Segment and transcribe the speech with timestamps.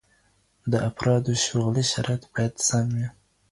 [0.71, 3.07] د افرادو شغلي شرايط بايد سم وي.